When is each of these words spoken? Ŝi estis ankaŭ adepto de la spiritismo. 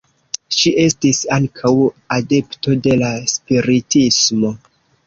Ŝi 0.59 0.71
estis 0.83 1.19
ankaŭ 1.35 1.73
adepto 2.17 2.77
de 2.89 2.99
la 3.05 3.13
spiritismo. 3.37 4.57